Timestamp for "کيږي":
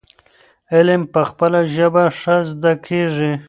2.85-3.31